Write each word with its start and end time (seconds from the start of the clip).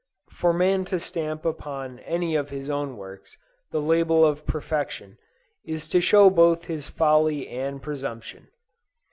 For 0.31 0.51
man 0.51 0.83
to 0.85 0.99
stamp 0.99 1.45
upon 1.45 1.99
any 1.99 2.33
of 2.35 2.49
his 2.49 2.71
own 2.71 2.97
works, 2.97 3.37
the 3.69 3.79
label 3.79 4.25
of 4.25 4.47
perfection, 4.47 5.19
is 5.63 5.87
to 5.89 6.01
show 6.01 6.31
both 6.31 6.65
his 6.65 6.89
folly 6.89 7.47
and 7.47 7.79
presumption. 7.79 8.47